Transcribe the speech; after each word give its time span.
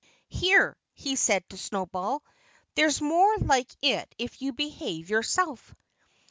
"Here!" 0.29 0.75
he 0.93 1.15
said 1.15 1.47
to 1.49 1.57
Snowball. 1.57 2.23
"There's 2.73 3.01
more 3.03 3.37
like 3.37 3.69
it 3.83 4.15
if 4.17 4.41
you 4.41 4.51
behave 4.51 5.11
yourself." 5.11 5.75